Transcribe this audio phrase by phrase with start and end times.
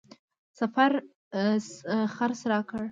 [0.59, 0.91] سفر
[2.15, 2.79] خرڅ راکړ.